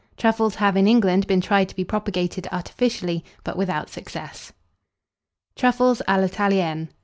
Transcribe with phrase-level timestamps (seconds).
[0.17, 4.51] Truffles have in England been tried to be propagated artificially, but without success.
[5.55, 6.89] TRUFFLES A L'ITALIENNE.